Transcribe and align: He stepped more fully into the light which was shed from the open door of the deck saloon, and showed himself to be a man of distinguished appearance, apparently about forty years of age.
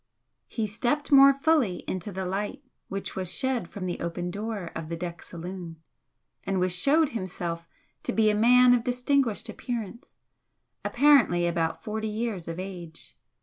He 0.47 0.65
stepped 0.65 1.11
more 1.11 1.31
fully 1.31 1.83
into 1.87 2.11
the 2.11 2.25
light 2.25 2.63
which 2.87 3.15
was 3.15 3.31
shed 3.31 3.69
from 3.69 3.85
the 3.85 3.99
open 3.99 4.31
door 4.31 4.71
of 4.75 4.89
the 4.89 4.95
deck 4.95 5.21
saloon, 5.21 5.79
and 6.43 6.71
showed 6.71 7.09
himself 7.09 7.67
to 8.01 8.11
be 8.11 8.31
a 8.31 8.35
man 8.35 8.73
of 8.73 8.83
distinguished 8.83 9.47
appearance, 9.47 10.17
apparently 10.83 11.45
about 11.45 11.83
forty 11.83 12.07
years 12.07 12.47
of 12.47 12.59
age. 12.59 13.15